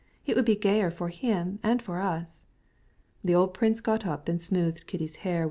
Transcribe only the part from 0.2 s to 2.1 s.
"It would be nicer for him and for